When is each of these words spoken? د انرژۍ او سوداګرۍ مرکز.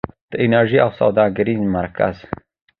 د 0.31 0.33
انرژۍ 0.43 0.77
او 0.85 0.91
سوداګرۍ 0.99 1.55
مرکز. 1.77 2.15